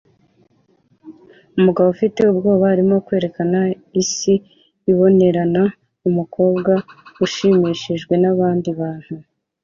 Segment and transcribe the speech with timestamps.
[1.57, 3.59] Umugabo ufite ubwoba arimo kwerekana
[4.01, 4.33] isi
[4.91, 5.61] ibonerana
[5.99, 6.73] kumukobwa
[7.25, 9.13] ushimishijwe nabandi bantu